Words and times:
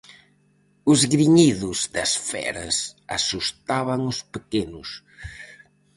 Os 0.91 0.99
griñidos 1.13 1.77
das 1.95 2.11
feras 2.29 2.75
asustaban 3.17 4.01
os 4.11 4.19
pequenos. 4.33 4.89